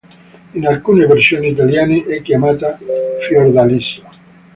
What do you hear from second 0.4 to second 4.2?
In alcune versioni italiani è chiamata Fiordaliso.